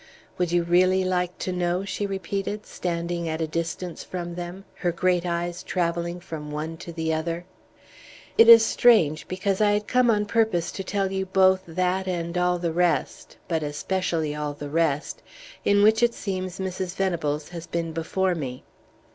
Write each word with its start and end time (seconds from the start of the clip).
"Would 0.39 0.51
you 0.51 0.63
really 0.63 1.03
like 1.05 1.37
to 1.37 1.51
know?" 1.51 1.85
she 1.85 2.07
repeated, 2.07 2.65
standing 2.65 3.29
at 3.29 3.39
a 3.39 3.45
distance 3.45 4.03
from 4.03 4.33
them, 4.33 4.65
her 4.77 4.91
great 4.91 5.27
eyes 5.27 5.61
travelling 5.61 6.19
from 6.19 6.49
one 6.49 6.75
to 6.77 6.91
the 6.91 7.13
other. 7.13 7.45
"It 8.35 8.49
is 8.49 8.65
strange, 8.65 9.27
because 9.27 9.61
I 9.61 9.73
had 9.73 9.85
come 9.87 10.09
on 10.09 10.25
purpose 10.25 10.71
to 10.71 10.83
tell 10.83 11.11
you 11.11 11.27
both 11.27 11.61
that 11.67 12.07
and 12.07 12.35
all 12.35 12.57
the 12.57 12.73
rest 12.73 13.37
but 13.47 13.61
especially 13.61 14.33
all 14.33 14.53
the 14.55 14.71
rest 14.71 15.21
in 15.63 15.83
which 15.83 16.01
it 16.01 16.15
seems 16.15 16.57
Mrs. 16.57 16.95
Venables 16.95 17.49
has 17.49 17.67
been 17.67 17.93
before 17.93 18.33
me." 18.33 18.63